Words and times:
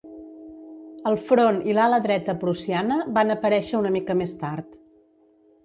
El 1.09 1.17
front 1.25 1.59
i 1.69 1.75
l'ala 1.79 1.99
dreta 2.07 2.35
prussiana 2.45 2.99
van 3.21 3.37
aparèixer 3.37 3.81
una 3.83 3.95
mica 4.01 4.19
més 4.25 4.37
tard. 4.43 4.77